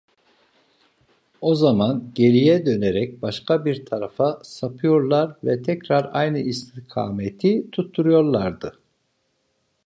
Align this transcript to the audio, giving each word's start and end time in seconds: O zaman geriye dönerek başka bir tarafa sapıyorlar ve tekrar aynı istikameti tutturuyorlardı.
O 1.41 1.55
zaman 1.55 2.11
geriye 2.15 2.65
dönerek 2.65 3.21
başka 3.21 3.65
bir 3.65 3.85
tarafa 3.85 4.39
sapıyorlar 4.43 5.37
ve 5.43 5.61
tekrar 5.61 6.09
aynı 6.13 6.37
istikameti 6.39 7.71
tutturuyorlardı. 7.71 8.79